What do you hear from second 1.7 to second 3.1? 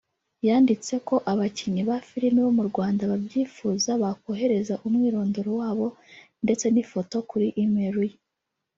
ba filime bo mu Rwanda